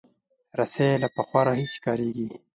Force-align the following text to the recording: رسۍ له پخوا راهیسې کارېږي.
رسۍ 0.59 0.89
له 1.03 1.07
پخوا 1.15 1.41
راهیسې 1.47 1.77
کارېږي. 1.85 2.27